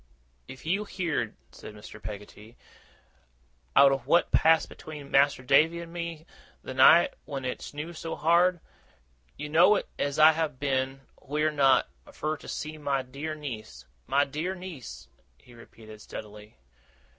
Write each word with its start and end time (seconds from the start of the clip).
'If 0.47 0.65
you 0.65 0.83
heerd,' 0.85 1.35
said 1.51 1.75
Mr. 1.75 2.01
Peggotty, 2.01 2.57
'owt 3.75 3.91
of 3.91 4.07
what 4.07 4.31
passed 4.31 4.67
between 4.67 5.11
Mas'r 5.11 5.45
Davy 5.45 5.79
and 5.79 5.93
me, 5.93 6.25
th' 6.65 6.75
night 6.75 7.13
when 7.25 7.45
it 7.45 7.61
snew 7.61 7.93
so 7.93 8.15
hard, 8.15 8.61
you 9.37 9.47
know 9.47 9.83
as 9.99 10.17
I 10.17 10.31
have 10.31 10.59
been 10.59 11.01
wheer 11.21 11.51
not 11.51 11.87
fur 12.11 12.35
to 12.37 12.47
seek 12.47 12.79
my 12.79 13.03
dear 13.03 13.35
niece. 13.35 13.85
My 14.07 14.25
dear 14.25 14.55
niece,' 14.55 15.07
he 15.37 15.53
repeated 15.53 16.01
steadily. 16.01 16.57